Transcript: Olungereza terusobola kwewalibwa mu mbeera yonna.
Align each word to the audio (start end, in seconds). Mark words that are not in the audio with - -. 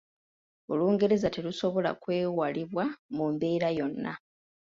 Olungereza 0.71 1.27
terusobola 1.35 1.89
kwewalibwa 2.01 2.85
mu 3.15 3.25
mbeera 3.33 3.69
yonna. 3.77 4.13